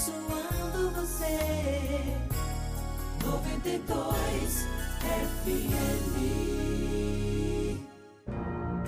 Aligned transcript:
abençoando 0.00 0.90
você. 0.94 1.26
92 3.24 4.68
FM. 5.02 5.80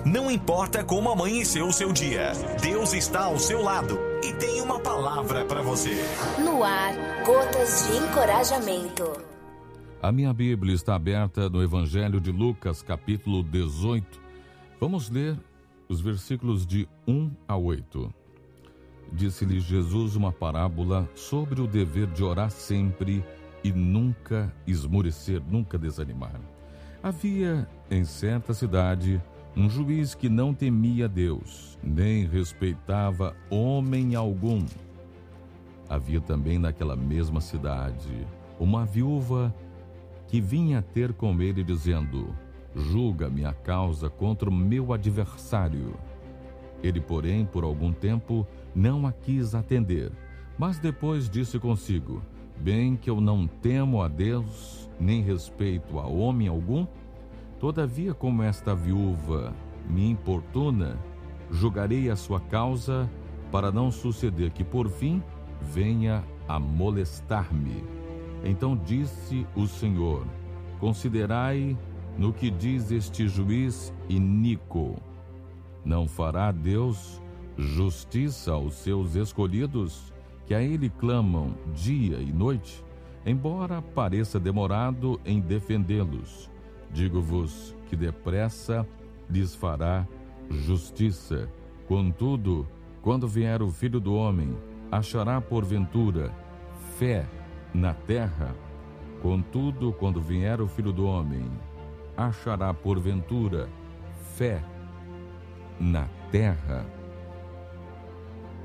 Não 0.05 0.31
importa 0.31 0.83
como 0.83 1.09
amanheceu 1.11 1.67
o 1.67 1.73
seu 1.73 1.93
dia, 1.93 2.33
Deus 2.61 2.93
está 2.93 3.25
ao 3.25 3.39
seu 3.39 3.61
lado 3.61 3.97
e 4.23 4.33
tem 4.33 4.59
uma 4.61 4.79
palavra 4.79 5.45
para 5.45 5.61
você. 5.61 5.95
No 6.43 6.63
ar, 6.63 6.93
gotas 7.23 7.87
de 7.87 7.97
encorajamento. 7.97 9.03
A 10.01 10.11
minha 10.11 10.33
Bíblia 10.33 10.73
está 10.75 10.95
aberta 10.95 11.49
no 11.49 11.63
Evangelho 11.63 12.19
de 12.19 12.31
Lucas, 12.31 12.81
capítulo 12.81 13.41
18. 13.43 14.21
Vamos 14.79 15.09
ler 15.09 15.39
os 15.87 16.01
versículos 16.01 16.65
de 16.65 16.89
1 17.07 17.31
a 17.47 17.55
8. 17.55 18.22
Disse-lhe 19.13 19.59
Jesus 19.59 20.15
uma 20.15 20.31
parábola 20.31 21.07
sobre 21.15 21.61
o 21.61 21.67
dever 21.67 22.07
de 22.07 22.23
orar 22.23 22.49
sempre 22.49 23.23
e 23.63 23.71
nunca 23.71 24.51
esmorecer, 24.65 25.41
nunca 25.47 25.77
desanimar. 25.77 26.41
Havia 27.01 27.67
em 27.91 28.03
certa 28.03 28.53
cidade 28.55 29.21
um 29.55 29.69
juiz 29.69 30.15
que 30.15 30.27
não 30.27 30.51
temia 30.51 31.07
Deus, 31.07 31.77
nem 31.83 32.25
respeitava 32.25 33.35
homem 33.51 34.15
algum. 34.15 34.65
Havia 35.87 36.19
também 36.19 36.57
naquela 36.57 36.95
mesma 36.95 37.39
cidade 37.39 38.25
uma 38.59 38.83
viúva 38.83 39.53
que 40.27 40.41
vinha 40.41 40.81
ter 40.81 41.13
com 41.13 41.39
ele, 41.39 41.63
dizendo: 41.63 42.33
Julga-me 42.75 43.45
a 43.45 43.53
causa 43.53 44.09
contra 44.09 44.49
o 44.49 44.53
meu 44.53 44.91
adversário. 44.91 45.93
Ele, 46.83 46.99
porém, 46.99 47.45
por 47.45 47.63
algum 47.63 47.91
tempo 47.91 48.45
não 48.75 49.07
a 49.07 49.11
quis 49.11 49.55
atender, 49.55 50.11
mas 50.57 50.77
depois 50.77 51.29
disse 51.29 51.57
consigo: 51.57 52.21
Bem 52.59 52.95
que 52.95 53.09
eu 53.09 53.19
não 53.19 53.47
temo 53.47 54.01
a 54.01 54.07
Deus, 54.07 54.89
nem 54.99 55.23
respeito 55.23 55.97
a 55.97 56.05
homem 56.05 56.47
algum, 56.47 56.85
Todavia, 57.63 58.13
como 58.13 58.43
esta 58.43 58.75
viúva 58.75 59.53
me 59.89 60.09
importuna, 60.09 60.99
julgarei 61.49 62.09
a 62.09 62.15
sua 62.17 62.37
causa, 62.37 63.09
para 63.49 63.71
não 63.71 63.89
suceder 63.89 64.51
que 64.51 64.65
por 64.65 64.89
fim 64.89 65.23
venha 65.61 66.25
a 66.45 66.59
molestar-me. 66.59 67.81
Então 68.43 68.75
disse 68.75 69.47
o 69.55 69.65
Senhor: 69.65 70.27
Considerai 70.77 71.77
no 72.17 72.33
que 72.33 72.51
diz 72.51 72.91
este 72.91 73.29
juiz 73.29 73.93
iníquo. 74.09 74.97
Não 75.85 76.07
fará 76.07 76.51
Deus 76.51 77.21
justiça 77.57 78.51
aos 78.53 78.75
seus 78.75 79.15
escolhidos, 79.15 80.13
que 80.45 80.53
a 80.53 80.61
ele 80.61 80.89
clamam 80.89 81.55
dia 81.73 82.17
e 82.17 82.31
noite, 82.31 82.83
embora 83.25 83.81
pareça 83.81 84.39
demorado 84.39 85.19
em 85.25 85.39
defendê-los? 85.39 86.49
Digo-vos 86.91 87.75
que 87.89 87.95
depressa 87.95 88.87
lhes 89.29 89.55
fará 89.55 90.07
justiça. 90.49 91.49
Contudo, 91.87 92.67
quando 93.01 93.27
vier 93.27 93.61
o 93.61 93.69
filho 93.69 93.99
do 93.99 94.15
homem, 94.15 94.55
achará 94.91 95.39
porventura 95.41 96.31
fé 96.97 97.25
na 97.73 97.93
terra? 97.93 98.55
Contudo, 99.21 99.93
quando 99.93 100.21
vier 100.21 100.59
o 100.61 100.67
filho 100.67 100.91
do 100.91 101.05
homem, 101.05 101.49
achará 102.15 102.73
porventura 102.73 103.69
fé 104.35 104.61
na 104.61 104.72
terra? 106.31 106.85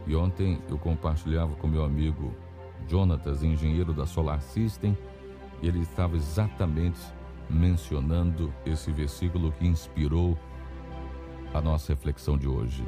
E 0.07 0.17
ontem 0.17 0.59
eu 0.69 0.79
compartilhava 0.79 1.55
com 1.57 1.67
meu 1.69 1.85
amigo 1.85 2.35
Jonatas, 2.89 3.43
engenheiro 3.43 3.93
da 3.93 4.07
Solar 4.07 4.41
System, 4.41 4.97
e 5.61 5.69
ele 5.69 5.81
estava 5.81 6.17
exatamente 6.17 7.01
mencionando 7.51 8.53
esse 8.65 8.91
versículo 8.91 9.53
que 9.53 9.67
inspirou 9.67 10.39
a 11.53 11.61
nossa 11.61 11.93
reflexão 11.93 12.37
de 12.37 12.49
hoje. 12.49 12.85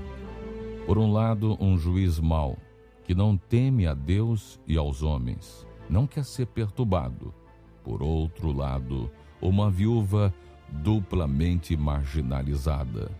Por 0.86 0.98
um 0.98 1.12
lado, 1.12 1.56
um 1.60 1.76
juiz 1.76 2.18
mau, 2.18 2.56
que 3.04 3.14
não 3.14 3.36
teme 3.36 3.86
a 3.86 3.94
Deus 3.94 4.60
e 4.66 4.76
aos 4.76 5.02
homens, 5.02 5.66
não 5.88 6.06
quer 6.06 6.24
ser 6.24 6.46
perturbado. 6.46 7.34
Por 7.82 8.02
outro 8.02 8.52
lado, 8.52 9.10
uma 9.40 9.70
viúva 9.70 10.32
duplamente 10.68 11.76
marginalizada, 11.76 13.10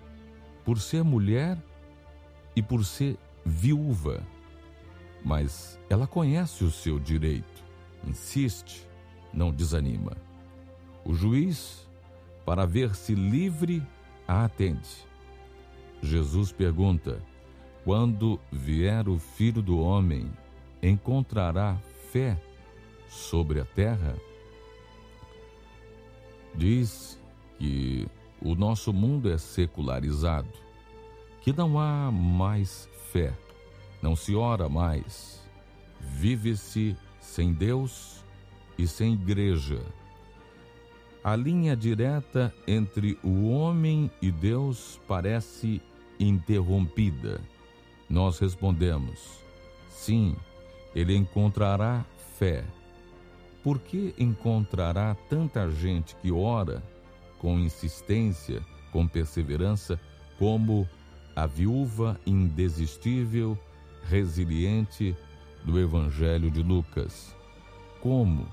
por 0.65 0.81
ser 0.81 1.03
mulher 1.03 1.59
e 2.55 2.63
por 2.63 2.85
ser 2.85 3.17
viúva. 3.45 4.23
Mas 5.25 5.79
ela 5.89 6.07
conhece 6.07 6.65
o 6.65 6.71
seu 6.71 6.99
direito, 6.99 7.65
insiste, 8.07 8.89
não 9.33 9.51
desanima. 9.51 10.17
O 11.05 11.15
juiz, 11.15 11.89
para 12.45 12.67
ver-se 12.67 13.15
livre, 13.15 13.83
a 14.27 14.45
atende. 14.45 15.07
Jesus 16.03 16.53
pergunta: 16.53 17.23
Quando 17.85 18.41
vier 18.51 19.09
o 19.09 19.19
filho 19.19 19.63
do 19.63 19.79
homem, 19.79 20.31
encontrará 20.83 21.77
fé 22.11 22.41
sobre 23.09 23.61
a 23.61 23.65
terra? 23.65 24.17
Diz 26.55 27.21
que 27.59 28.09
o 28.43 28.55
nosso 28.55 28.93
mundo 28.93 29.31
é 29.31 29.39
secularizado, 29.39 30.49
que 31.41 31.53
não 31.53 31.79
há 31.79 32.11
mais 32.11 32.89
fé, 33.13 33.33
não 34.03 34.15
se 34.15 34.35
ora 34.35 34.69
mais, 34.69 35.41
vive-se 36.01 36.97
sem 37.21 37.53
Deus 37.53 38.25
e 38.79 38.87
sem 38.87 39.15
igreja 39.15 39.83
a 41.23 41.37
linha 41.37 41.77
direta 41.77 42.53
entre 42.67 43.19
o 43.23 43.51
homem 43.51 44.11
e 44.23 44.31
Deus 44.31 44.99
parece 45.07 45.83
interrompida. 46.19 47.41
Nós 48.09 48.39
respondemos: 48.39 49.39
sim, 49.89 50.35
ele 50.95 51.15
encontrará 51.15 52.05
fé. 52.39 52.65
Por 53.63 53.79
que 53.79 54.15
encontrará 54.19 55.15
tanta 55.29 55.71
gente 55.71 56.17
que 56.17 56.33
ora 56.33 56.83
com 57.41 57.59
insistência, 57.59 58.65
com 58.93 59.09
perseverança, 59.09 60.01
como 60.39 60.89
a 61.35 61.47
viúva 61.47 62.21
indesistível, 62.25 63.59
resiliente 64.05 65.17
do 65.65 65.79
Evangelho 65.79 66.51
de 66.51 66.63
Lucas? 66.63 67.35
Como? 68.01 68.47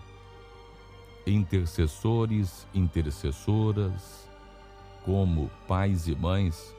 intercessores, 1.27 2.65
intercessoras, 2.73 4.27
como 5.03 5.49
pais 5.67 6.07
e 6.07 6.15
mães, 6.15 6.73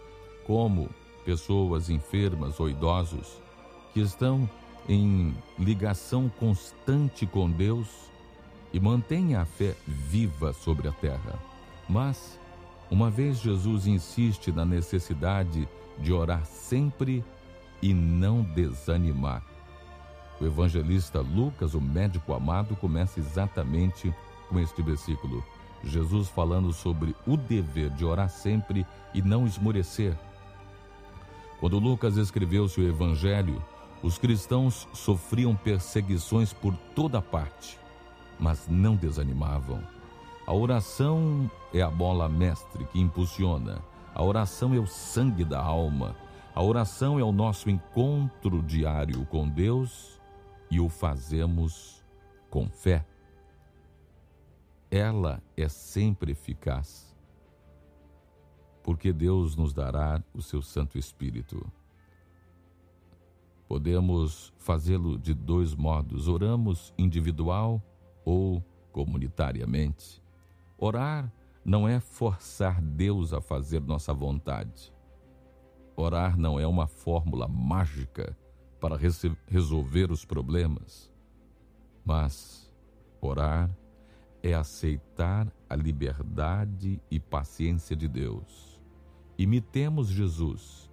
como 0.47 0.89
pessoas 1.25 1.91
enfermas 1.91 2.59
ou 2.59 2.71
idosos 2.71 3.41
que 3.93 4.01
estão 4.01 4.49
em 4.89 5.37
ligação 5.59 6.31
constante 6.39 7.27
com 7.27 7.51
Deus 7.51 7.89
e 8.73 8.81
mantêm 8.81 9.35
a 9.35 9.45
fé 9.45 9.75
viva 9.87 10.53
sobre 10.53 10.89
a 10.89 10.93
terra. 10.93 11.48
Mas, 11.89 12.39
uma 12.91 13.11
vez 13.11 13.39
Jesus 13.39 13.87
insiste 13.87 14.53
na 14.53 14.65
necessidade 14.65 15.69
de 15.99 16.13
orar 16.13 16.45
sempre 16.45 17.25
e 17.81 17.95
não 17.95 18.43
desanimar. 18.43 19.43
O 20.41 20.47
evangelista 20.47 21.21
Lucas, 21.21 21.75
o 21.75 21.81
médico 21.81 22.33
amado, 22.33 22.77
começa 22.77 23.19
exatamente 23.19 24.15
com 24.49 24.59
este 24.61 24.83
versículo. 24.83 25.45
Jesus 25.83 26.29
falando 26.29 26.73
sobre 26.73 27.15
o 27.27 27.37
dever 27.37 27.91
de 27.91 28.05
orar 28.05 28.29
sempre 28.29 28.87
e 29.15 29.23
não 29.23 29.47
esmorecer. 29.47 30.17
Quando 31.61 31.79
Lucas 31.79 32.17
escreveu 32.17 32.69
seu 32.69 32.89
evangelho, 32.89 33.63
os 34.03 34.17
cristãos 34.17 34.87
sofriam 34.93 35.57
perseguições 35.57 36.53
por 36.53 36.77
toda 36.95 37.21
parte, 37.21 37.79
mas 38.39 38.69
não 38.69 38.95
desanimavam. 38.95 39.83
A 40.49 40.55
oração 40.55 41.51
é 41.75 41.83
a 41.83 41.91
bola 41.91 42.27
mestre 42.27 42.87
que 42.87 42.99
impulsiona. 42.99 43.85
A 44.15 44.25
oração 44.25 44.73
é 44.73 44.79
o 44.79 44.87
sangue 44.87 45.45
da 45.45 45.61
alma. 45.61 46.17
A 46.55 46.63
oração 46.63 47.21
é 47.21 47.23
o 47.23 47.31
nosso 47.31 47.69
encontro 47.69 48.63
diário 48.63 49.27
com 49.27 49.47
Deus 49.47 50.19
e 50.71 50.81
o 50.81 50.89
fazemos 50.89 52.03
com 52.49 52.67
fé 52.67 53.05
ela 54.91 55.43
é 55.57 55.69
sempre 55.69 56.33
eficaz. 56.33 57.15
Porque 58.83 59.13
Deus 59.13 59.55
nos 59.55 59.73
dará 59.75 60.23
o 60.33 60.41
seu 60.41 60.63
Santo 60.63 60.99
Espírito. 60.99 61.71
Podemos 63.69 64.53
fazê-lo 64.57 65.19
de 65.19 65.35
dois 65.35 65.75
modos: 65.75 66.27
oramos 66.27 66.95
individual 66.97 67.83
ou 68.25 68.65
comunitariamente. 68.91 70.23
Orar 70.81 71.33
não 71.65 71.89
é 71.89 71.99
forçar 71.99 72.81
Deus 72.81 73.33
a 73.33 73.41
fazer 73.41 73.81
nossa 73.81 74.15
vontade. 74.15 74.95
Orar 75.97 76.39
não 76.39 76.59
é 76.61 76.67
uma 76.67 76.87
fórmula 76.87 77.49
mágica 77.49 78.39
para 78.81 78.97
resolver 79.49 80.13
os 80.13 80.25
problemas, 80.25 81.13
mas 82.05 82.73
orar 83.21 83.69
é 84.41 84.55
aceitar 84.55 85.53
a 85.69 85.75
liberdade 85.75 87.03
e 87.11 87.19
paciência 87.19 87.97
de 87.97 88.07
Deus. 88.07 88.81
Imitemos 89.37 90.07
Jesus, 90.09 90.89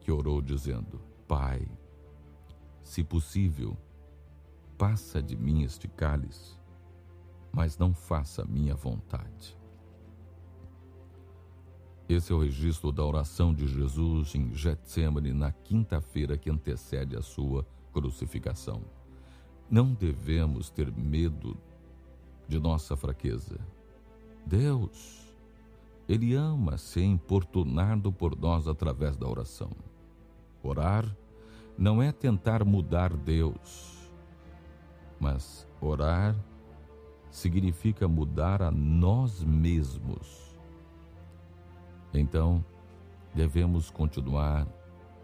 que 0.00 0.10
orou 0.10 0.42
dizendo: 0.42 1.00
Pai, 1.28 1.66
se 2.82 3.04
possível, 3.04 3.76
passa 4.76 5.22
de 5.22 5.36
mim 5.36 5.62
este 5.62 5.86
cálice, 5.86 6.59
mas 7.52 7.78
não 7.78 7.92
faça 7.92 8.44
minha 8.44 8.74
vontade. 8.74 9.58
Esse 12.08 12.32
é 12.32 12.34
o 12.34 12.40
registro 12.40 12.90
da 12.90 13.04
oração 13.04 13.54
de 13.54 13.68
Jesus 13.68 14.34
em 14.34 14.52
Getsemane 14.52 15.32
na 15.32 15.52
quinta-feira 15.52 16.36
que 16.36 16.50
antecede 16.50 17.16
a 17.16 17.22
sua 17.22 17.64
crucificação. 17.92 18.82
Não 19.70 19.94
devemos 19.94 20.70
ter 20.70 20.90
medo 20.90 21.56
de 22.48 22.58
nossa 22.58 22.96
fraqueza. 22.96 23.60
Deus, 24.44 25.32
Ele 26.08 26.34
ama 26.34 26.76
ser 26.76 27.04
importunado 27.04 28.12
por 28.12 28.36
nós 28.36 28.66
através 28.66 29.16
da 29.16 29.28
oração. 29.28 29.70
Orar 30.64 31.04
não 31.78 32.02
é 32.02 32.10
tentar 32.10 32.64
mudar 32.64 33.16
Deus, 33.16 34.10
mas 35.20 35.64
orar 35.80 36.34
significa 37.30 38.08
mudar 38.08 38.62
a 38.62 38.70
nós 38.70 39.42
mesmos 39.42 40.50
então, 42.12 42.64
devemos 43.34 43.90
continuar 43.90 44.66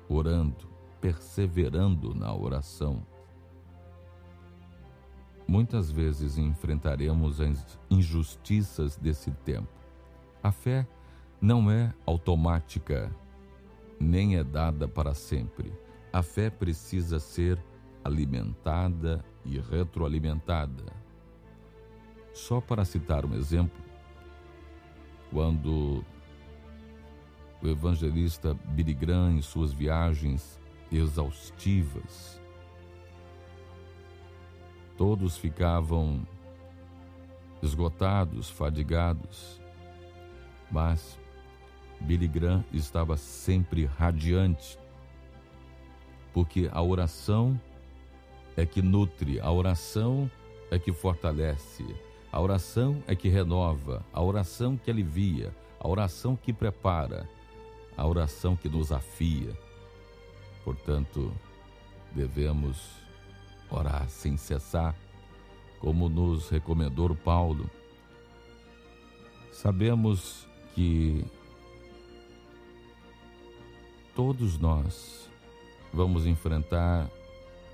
orando, 0.09 0.69
perseverando 1.01 2.15
na 2.15 2.33
oração. 2.35 3.05
Muitas 5.49 5.91
vezes 5.91 6.39
enfrentaremos 6.39 7.41
as 7.41 7.79
injustiças 7.91 8.97
desse 8.97 9.31
tempo. 9.31 9.69
A 10.43 10.53
fé 10.53 10.87
não 11.41 11.71
é 11.71 11.93
automática, 12.05 13.15
nem 13.99 14.37
é 14.37 14.45
dada 14.45 14.89
para 14.89 15.15
sempre. 15.15 15.73
A 16.13 16.23
fé 16.23 16.51
precisa 16.51 17.19
ser 17.19 17.63
alimentada 18.05 19.25
e 19.45 19.59
retroalimentada. 19.59 20.85
Só 22.37 22.61
para 22.61 22.85
citar 22.85 23.25
um 23.25 23.35
exemplo, 23.35 23.83
quando 25.33 26.05
o 27.63 27.67
evangelista 27.67 28.53
Billy 28.53 28.93
Graham 28.93 29.39
em 29.39 29.41
suas 29.41 29.73
viagens 29.73 30.61
exaustivas. 30.93 32.39
Todos 34.99 35.39
ficavam 35.39 36.27
esgotados, 37.63 38.51
fadigados, 38.51 39.59
mas 40.71 41.19
Billy 42.03 42.29
Graham 42.29 42.63
estava 42.71 43.17
sempre 43.17 43.87
radiante, 43.87 44.79
porque 46.35 46.69
a 46.71 46.83
oração 46.83 47.59
é 48.59 48.67
que 48.67 48.83
nutre, 48.83 49.41
a 49.41 49.51
oração 49.51 50.31
é 50.71 50.79
que 50.79 50.93
fortalece, 50.93 52.06
a 52.37 52.39
oração 52.39 53.03
é 53.07 53.17
que 53.17 53.31
renova, 53.31 54.05
a 54.13 54.21
oração 54.21 54.77
que 54.77 54.91
alivia, 54.91 55.57
a 55.81 55.89
oração 55.89 56.37
que 56.37 56.53
prepara, 56.53 57.27
a 57.97 58.07
oração 58.07 58.55
que 58.55 58.69
nos 58.69 58.93
afia. 58.93 59.59
Portanto, 60.63 61.33
devemos 62.15 62.91
orar 63.71 64.07
sem 64.11 64.37
cessar, 64.37 64.95
como 65.81 66.11
nos 66.11 66.51
recomendou 66.51 67.17
Paulo. 67.17 67.71
Sabemos 69.51 70.47
que 70.75 71.25
todos 74.15 74.59
nós 74.59 75.31
vamos 75.91 76.27
enfrentar 76.27 77.11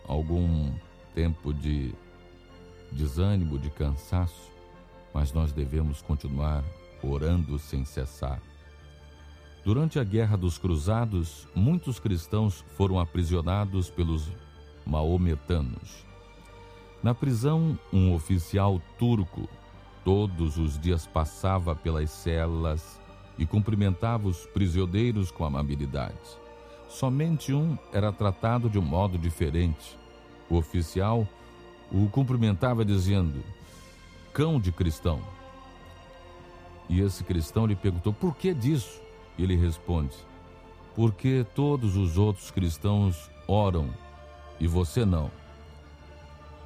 algum 0.07 0.73
tempo 1.17 1.53
de 1.53 1.93
desânimo, 2.93 3.59
de 3.59 3.69
cansaço, 3.69 4.52
mas 5.13 5.33
nós 5.33 5.53
devemos 5.53 6.03
continuar 6.03 6.65
orando 7.03 7.59
sem 7.59 7.85
cessar 7.85 8.41
Durante 9.65 10.01
a 10.01 10.05
Guerra 10.05 10.37
dos 10.37 10.59
Cruzados, 10.59 11.47
muitos 11.55 12.01
cristãos 12.01 12.65
foram 12.77 12.99
aprisionados 12.99 13.89
pelos 13.89 14.29
maometanos. 14.85 16.05
Na 17.01 17.15
prisão, 17.15 17.79
um 17.93 18.13
oficial 18.13 18.83
turco 18.99 19.49
todos 20.05 20.59
os 20.59 20.77
dias 20.77 21.07
passava 21.07 21.77
pelas 21.77 22.11
celas 22.11 23.01
e 23.39 23.47
cumprimentava 23.47 24.27
os 24.27 24.47
prisioneiros 24.47 25.31
com 25.31 25.45
amabilidade. 25.45 26.19
Somente 26.89 27.55
um 27.55 27.79
era 27.93 28.11
tratado 28.11 28.69
de 28.69 28.81
um 28.81 28.83
modo 28.83 29.17
diferente. 29.17 29.97
O 30.51 30.57
oficial 30.57 31.27
o 31.93 32.09
cumprimentava 32.09 32.85
dizendo: 32.85 33.45
cão 34.33 34.61
de 34.61 34.73
cristão. 34.73 35.21
E 36.89 37.01
esse 37.01 37.25
cristão 37.25 37.67
lhe 37.67 37.77
perguntou: 37.77 38.13
por 38.13 38.37
que 38.37 38.53
disso? 38.53 39.01
Ele 39.39 39.57
responde: 39.57 40.17
Porque 40.95 41.47
todos 41.55 41.97
os 41.97 42.19
outros 42.19 42.51
cristãos 42.51 43.31
oram 43.47 43.91
e 44.59 44.67
você 44.67 45.05
não. 45.05 45.31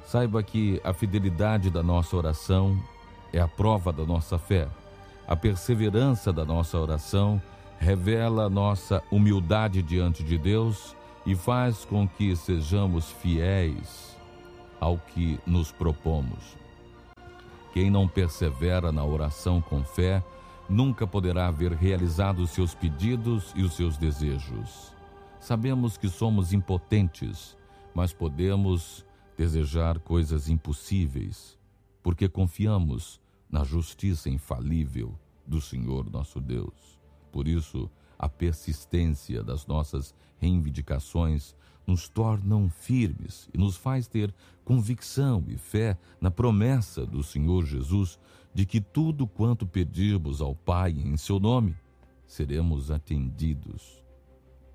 Saiba 0.05 0.41
que 0.41 0.79
a 0.83 0.93
fidelidade 0.93 1.69
da 1.69 1.83
nossa 1.83 2.15
oração 2.15 2.81
é 3.33 3.39
a 3.39 3.47
prova 3.47 3.91
da 3.91 4.05
nossa 4.05 4.37
fé. 4.37 4.67
A 5.27 5.35
perseverança 5.35 6.31
da 6.31 6.45
nossa 6.45 6.79
oração 6.79 7.41
revela 7.77 8.49
nossa 8.49 9.03
humildade 9.11 9.81
diante 9.81 10.23
de 10.23 10.37
Deus 10.37 10.95
e 11.25 11.35
faz 11.35 11.83
com 11.83 12.07
que 12.07 12.35
sejamos 12.35 13.11
fiéis 13.11 14.15
ao 14.79 14.97
que 14.97 15.37
nos 15.45 15.71
propomos. 15.71 16.66
Quem 17.77 17.91
não 17.91 18.07
persevera 18.07 18.91
na 18.91 19.05
oração 19.05 19.61
com 19.61 19.83
fé, 19.83 20.23
nunca 20.67 21.05
poderá 21.05 21.51
ver 21.51 21.73
realizados 21.73 22.49
seus 22.49 22.73
pedidos 22.73 23.53
e 23.55 23.61
os 23.61 23.75
seus 23.75 23.99
desejos. 23.99 24.95
Sabemos 25.39 25.95
que 25.95 26.09
somos 26.09 26.53
impotentes, 26.53 27.55
mas 27.93 28.11
podemos 28.11 29.05
desejar 29.37 29.99
coisas 29.99 30.49
impossíveis, 30.49 31.55
porque 32.01 32.27
confiamos 32.27 33.21
na 33.47 33.63
justiça 33.63 34.27
infalível 34.27 35.13
do 35.45 35.61
Senhor 35.61 36.09
nosso 36.09 36.41
Deus. 36.41 36.99
Por 37.31 37.47
isso, 37.47 37.87
a 38.17 38.27
persistência 38.27 39.43
das 39.43 39.67
nossas 39.67 40.15
reivindicações 40.39 41.55
nos 41.87 42.09
tornam 42.09 42.69
firmes 42.69 43.49
e 43.53 43.57
nos 43.57 43.77
faz 43.77 44.07
ter 44.07 44.35
convicção 44.65 45.43
e 45.47 45.57
fé 45.57 45.97
na 46.19 46.29
promessa 46.29 47.05
do 47.05 47.23
Senhor 47.23 47.65
Jesus 47.65 48.19
de 48.53 48.65
que 48.65 48.81
tudo 48.81 49.25
quanto 49.25 49.65
pedirmos 49.65 50.41
ao 50.41 50.53
Pai 50.53 50.91
em 50.91 51.15
seu 51.15 51.39
nome, 51.39 51.73
seremos 52.25 52.91
atendidos. 52.91 54.03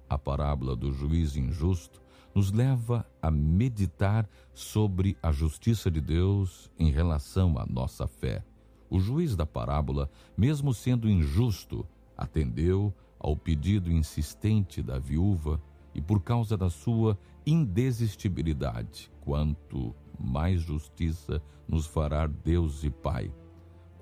A 0.09 0.17
parábola 0.17 0.75
do 0.75 0.91
juiz 0.91 1.37
injusto 1.37 2.01
nos 2.35 2.51
leva 2.51 3.05
a 3.21 3.31
meditar 3.31 4.29
sobre 4.55 5.17
a 5.23 5.31
justiça 5.31 5.91
de 5.91 6.01
Deus 6.01 6.71
em 6.79 6.91
relação 6.91 7.59
à 7.59 7.67
nossa 7.67 8.07
fé. 8.07 8.43
O 8.89 8.99
juiz 8.99 9.37
da 9.37 9.45
parábola, 9.45 10.11
mesmo 10.37 10.73
sendo 10.73 11.11
injusto, 11.11 11.87
atendeu 12.17 12.95
ao 13.19 13.37
pedido 13.37 13.91
insistente 13.91 14.83
da 14.83 14.99
viúva 14.99 15.61
e, 15.95 16.01
por 16.01 16.23
causa 16.23 16.57
da 16.57 16.71
sua 16.71 17.19
indesistibilidade, 17.47 19.11
quanto 19.21 19.95
mais 20.19 20.61
justiça 20.61 21.43
nos 21.69 21.87
fará 21.87 22.27
Deus 22.27 22.85
e 22.85 22.91
Pai 22.91 23.33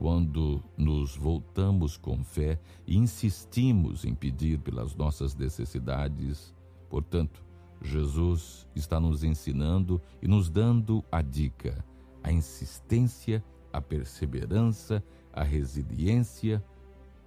quando 0.00 0.64
nos 0.78 1.14
voltamos 1.14 1.98
com 1.98 2.24
fé 2.24 2.58
e 2.86 2.96
insistimos 2.96 4.02
em 4.02 4.14
pedir 4.14 4.58
pelas 4.58 4.96
nossas 4.96 5.34
necessidades. 5.34 6.54
Portanto, 6.88 7.44
Jesus 7.82 8.66
está 8.74 8.98
nos 8.98 9.22
ensinando 9.22 10.00
e 10.22 10.26
nos 10.26 10.48
dando 10.48 11.04
a 11.12 11.20
dica, 11.20 11.84
a 12.22 12.32
insistência, 12.32 13.44
a 13.70 13.78
perseverança, 13.78 15.04
a 15.34 15.42
resiliência 15.42 16.64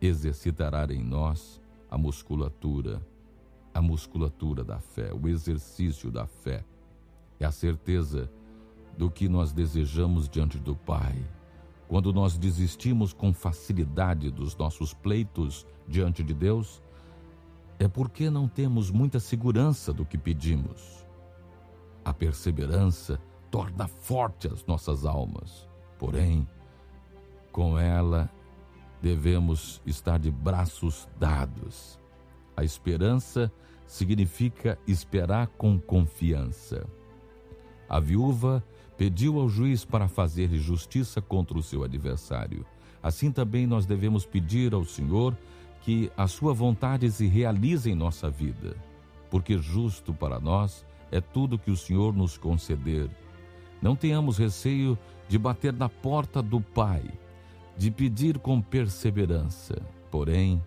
exercitará 0.01 0.91
em 0.91 1.03
nós 1.03 1.62
a 1.91 1.98
musculatura, 1.98 3.05
a 3.74 3.82
musculatura 3.82 4.63
da 4.63 4.80
fé, 4.80 5.12
o 5.13 5.27
exercício 5.27 6.12
da 6.12 6.25
fé. 6.27 6.63
É 7.39 7.46
a 7.46 7.51
certeza 7.51 8.30
do 8.98 9.10
que 9.10 9.27
nós 9.27 9.51
desejamos 9.51 10.30
diante 10.30 10.60
do 10.60 10.75
Pai 10.75 11.15
quando 11.94 12.12
nós 12.12 12.39
desistimos 12.39 13.13
com 13.13 13.32
facilidade 13.32 14.32
dos 14.32 14.56
nossos 14.58 14.96
pleitos 14.96 15.63
diante 15.88 16.24
de 16.24 16.34
Deus, 16.34 16.82
é 17.77 17.88
porque 17.88 18.32
não 18.32 18.48
temos 18.48 18.89
muita 18.89 19.20
segurança 19.20 19.94
do 19.94 20.03
que 20.03 20.18
pedimos. 20.18 21.06
A 22.03 22.12
perseverança 22.12 23.20
torna 23.51 23.88
forte 23.88 24.48
as 24.48 24.65
nossas 24.65 25.06
almas. 25.06 25.70
Porém, 26.00 26.48
com 27.51 27.77
ela 27.77 28.27
devemos 29.00 29.80
estar 29.86 30.18
de 30.18 30.32
braços 30.32 31.08
dados. 31.20 32.00
A 32.55 32.63
esperança 32.63 33.51
significa 33.86 34.77
esperar 34.88 35.48
com 35.48 35.79
confiança. 35.79 36.88
A 37.89 38.00
viúva 38.00 38.63
pediu 38.98 39.39
ao 39.39 39.50
juiz 39.50 39.83
para 39.83 40.07
fazer 40.07 40.50
justiça 40.55 41.22
contra 41.22 41.57
o 41.57 41.63
seu 41.63 41.83
adversário. 41.83 42.65
Assim 43.01 43.31
também 43.31 43.67
nós 43.67 43.86
devemos 43.86 44.25
pedir 44.25 44.74
ao 44.74 44.86
Senhor 44.86 45.38
que 45.81 46.10
a 46.15 46.27
sua 46.27 46.53
vontade 46.53 47.12
se 47.12 47.27
realize 47.27 47.91
em 47.91 47.95
nossa 47.95 48.29
vida, 48.29 48.75
porque 49.29 49.57
justo 49.57 50.13
para 50.13 50.39
nós 50.39 50.86
é 51.12 51.19
tudo 51.19 51.60
que 51.60 51.69
o 51.69 51.77
Senhor 51.77 52.15
nos 52.15 52.38
conceder. 52.38 53.10
Não 53.81 53.95
tenhamos 53.95 54.38
receio 54.38 54.98
de 55.27 55.38
bater 55.38 55.74
na 55.74 55.89
porta 55.89 56.41
do 56.41 56.62
Pai, 56.62 57.03
de 57.77 57.91
pedir 57.91 58.39
com 58.39 58.62
perseverança, 58.62 59.81
porém, 60.10 60.63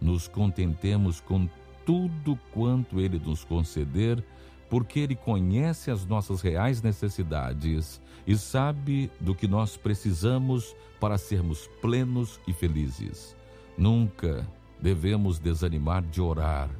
nos 0.00 0.26
contentemos 0.26 1.20
com 1.20 1.48
tudo 1.84 2.38
quanto 2.52 3.00
Ele 3.00 3.18
nos 3.18 3.44
conceder, 3.44 4.22
porque 4.68 5.00
Ele 5.00 5.16
conhece 5.16 5.90
as 5.90 6.06
nossas 6.06 6.40
reais 6.40 6.80
necessidades 6.80 8.00
e 8.26 8.36
sabe 8.36 9.10
do 9.20 9.34
que 9.34 9.48
nós 9.48 9.76
precisamos 9.76 10.74
para 11.00 11.18
sermos 11.18 11.68
plenos 11.80 12.40
e 12.46 12.52
felizes. 12.52 13.36
Nunca 13.76 14.46
devemos 14.80 15.38
desanimar 15.38 16.02
de 16.02 16.20
orar, 16.20 16.70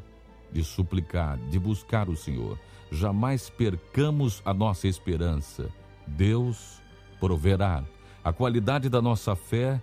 de 0.53 0.63
suplicar, 0.63 1.39
de 1.51 1.59
buscar 1.59 2.09
o 2.09 2.17
Senhor. 2.17 2.59
Jamais 2.91 3.51
percamos 3.51 4.43
a 4.45 4.53
nossa 4.53 4.89
esperança. 4.89 5.69
Deus 6.07 6.81
proverá. 7.19 7.85
A 8.23 8.33
qualidade 8.33 8.89
da 8.89 9.01
nossa 9.01 9.35
fé 9.35 9.81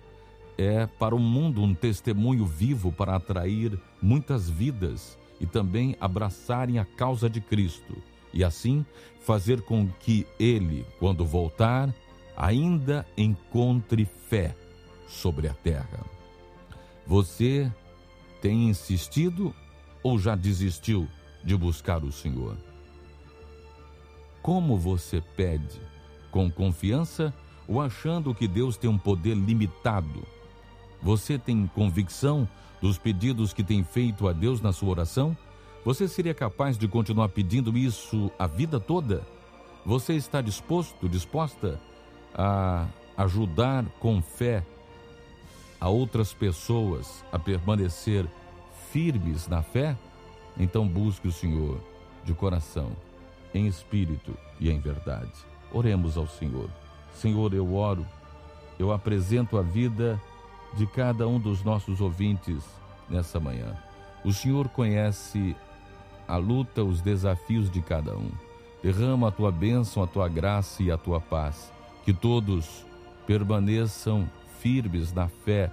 é 0.58 0.86
para 0.86 1.14
o 1.14 1.20
mundo 1.20 1.62
um 1.62 1.72
testemunho 1.72 2.44
vivo 2.44 2.90
para 2.90 3.14
atrair 3.14 3.78
muitas 4.02 4.50
vidas 4.50 5.16
e 5.40 5.46
também 5.46 5.96
abraçarem 6.00 6.80
a 6.80 6.84
causa 6.84 7.30
de 7.30 7.40
Cristo 7.40 7.96
e 8.34 8.42
assim 8.42 8.84
fazer 9.20 9.62
com 9.62 9.88
que 10.00 10.26
ele, 10.38 10.84
quando 10.98 11.24
voltar, 11.24 11.94
ainda 12.36 13.06
encontre 13.16 14.04
fé 14.04 14.56
sobre 15.06 15.46
a 15.46 15.54
terra. 15.54 16.04
Você 17.06 17.72
tem 18.42 18.68
insistido 18.68 19.54
ou 20.02 20.18
já 20.18 20.34
desistiu 20.34 21.08
de 21.44 21.56
buscar 21.56 22.02
o 22.02 22.10
Senhor? 22.10 22.56
Como 24.42 24.76
você 24.76 25.20
pede? 25.36 25.80
Com 26.30 26.50
confiança 26.50 27.32
ou 27.66 27.80
achando 27.80 28.34
que 28.34 28.48
Deus 28.48 28.76
tem 28.76 28.90
um 28.90 28.98
poder 28.98 29.34
limitado? 29.34 30.26
Você 31.02 31.38
tem 31.38 31.66
convicção 31.74 32.48
dos 32.80 32.98
pedidos 32.98 33.52
que 33.52 33.62
tem 33.62 33.82
feito 33.82 34.28
a 34.28 34.32
Deus 34.32 34.60
na 34.60 34.72
sua 34.72 34.90
oração? 34.90 35.36
Você 35.84 36.08
seria 36.08 36.34
capaz 36.34 36.76
de 36.76 36.88
continuar 36.88 37.28
pedindo 37.28 37.76
isso 37.76 38.30
a 38.38 38.46
vida 38.46 38.80
toda? 38.80 39.22
Você 39.86 40.14
está 40.14 40.40
disposto, 40.40 41.08
disposta 41.08 41.80
a 42.34 42.86
ajudar 43.16 43.84
com 44.00 44.20
fé 44.20 44.64
a 45.80 45.88
outras 45.88 46.34
pessoas 46.34 47.24
a 47.32 47.38
permanecer 47.38 48.26
firmes 48.90 49.48
na 49.48 49.62
fé? 49.62 49.96
Então 50.58 50.86
busque 50.86 51.28
o 51.28 51.32
Senhor 51.32 51.80
de 52.24 52.34
coração, 52.34 52.90
em 53.54 53.66
espírito 53.66 54.36
e 54.60 54.70
em 54.70 54.80
verdade. 54.80 55.32
Oremos 55.72 56.16
ao 56.16 56.26
Senhor. 56.26 56.68
Senhor, 57.14 57.54
eu 57.54 57.74
oro, 57.74 58.04
eu 58.78 58.92
apresento 58.92 59.56
a 59.56 59.62
vida 59.62 60.20
de 60.74 60.86
cada 60.86 61.26
um 61.26 61.38
dos 61.38 61.62
nossos 61.62 62.00
ouvintes 62.00 62.64
nessa 63.08 63.40
manhã. 63.40 63.76
O 64.24 64.32
Senhor 64.32 64.68
conhece 64.68 65.56
a 66.26 66.36
luta, 66.36 66.84
os 66.84 67.00
desafios 67.00 67.70
de 67.70 67.80
cada 67.80 68.16
um. 68.16 68.30
Derrama 68.82 69.28
a 69.28 69.32
tua 69.32 69.50
bênção, 69.50 70.02
a 70.02 70.06
tua 70.06 70.28
graça 70.28 70.82
e 70.82 70.90
a 70.90 70.98
tua 70.98 71.20
paz. 71.20 71.72
Que 72.04 72.12
todos 72.12 72.84
permaneçam 73.26 74.28
firmes 74.60 75.12
na 75.12 75.28
fé, 75.28 75.70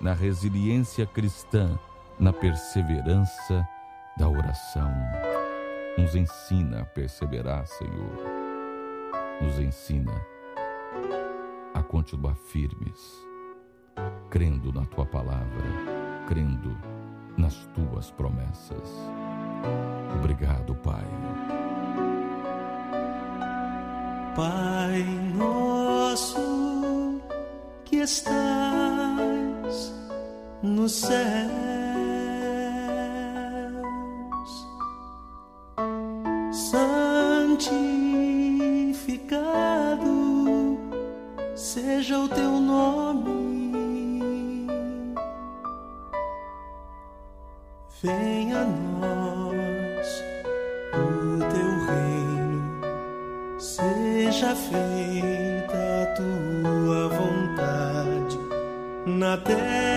na 0.00 0.12
resiliência 0.12 1.06
cristã, 1.06 1.78
na 2.18 2.32
perseverança 2.32 3.66
da 4.16 4.28
oração. 4.28 4.90
Nos 5.96 6.14
ensina 6.14 6.82
a 6.82 6.84
perseverar, 6.84 7.66
Senhor. 7.66 8.18
Nos 9.40 9.58
ensina 9.58 10.12
a 11.74 11.82
continuar 11.82 12.34
firmes 12.34 13.27
crendo 14.30 14.72
na 14.72 14.84
tua 14.86 15.06
palavra, 15.06 15.64
crendo 16.26 16.76
nas 17.36 17.54
tuas 17.74 18.10
promessas. 18.10 19.10
Obrigado, 20.16 20.74
Pai. 20.76 21.04
Pai 24.34 25.02
nosso 25.34 27.20
que 27.84 27.96
estás 27.96 29.94
no 30.62 30.88
céu 30.88 31.77
e 59.08 59.24
a 59.24 59.87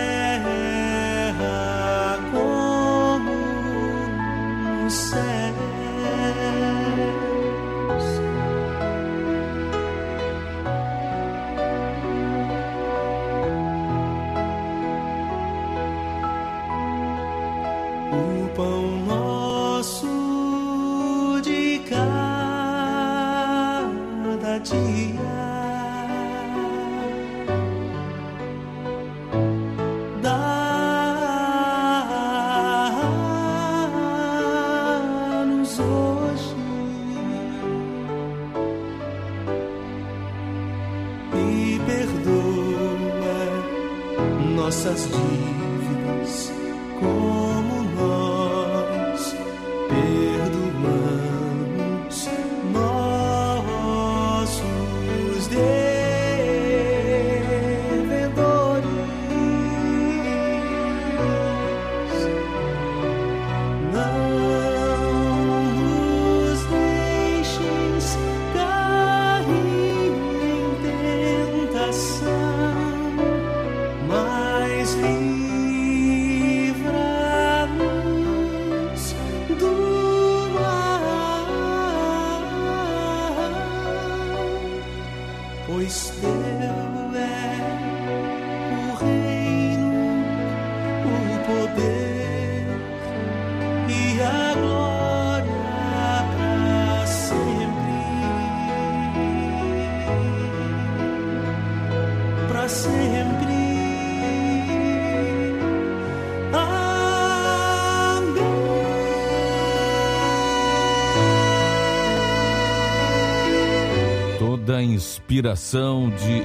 inspiração 115.02 116.10
de 116.10 116.44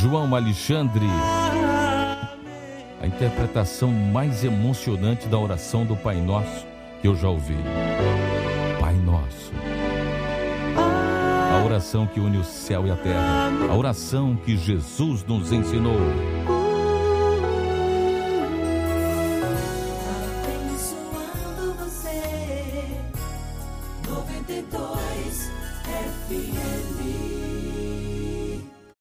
João 0.00 0.34
Alexandre. 0.34 1.06
A 3.00 3.06
interpretação 3.06 3.92
mais 3.92 4.42
emocionante 4.42 5.28
da 5.28 5.38
oração 5.38 5.86
do 5.86 5.94
Pai 5.94 6.20
Nosso 6.20 6.66
que 7.00 7.06
eu 7.06 7.14
já 7.14 7.28
ouvi. 7.28 7.56
Pai 8.80 8.94
Nosso. 8.94 9.52
A 10.76 11.64
oração 11.64 12.04
que 12.04 12.18
une 12.18 12.38
o 12.38 12.44
céu 12.44 12.88
e 12.88 12.90
a 12.90 12.96
terra. 12.96 13.52
A 13.70 13.76
oração 13.76 14.34
que 14.34 14.56
Jesus 14.56 15.24
nos 15.24 15.52
ensinou. 15.52 16.00